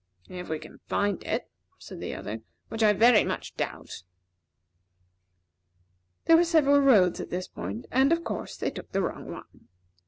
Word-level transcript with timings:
"If 0.29 0.49
we 0.49 0.57
can 0.57 0.79
find 0.87 1.23
it," 1.25 1.47
said 1.77 1.99
the 1.99 2.15
other, 2.15 2.39
"which 2.69 2.81
I 2.81 2.91
very 2.91 3.23
much 3.23 3.53
doubt." 3.53 4.01
There 6.25 6.37
were 6.37 6.43
several 6.43 6.79
roads 6.79 7.19
at 7.19 7.29
this 7.29 7.47
point 7.47 7.85
and, 7.91 8.11
of 8.11 8.23
course, 8.23 8.57
they 8.57 8.71
took 8.71 8.93
the 8.93 9.03
wrong 9.03 9.31
one. 9.31 9.67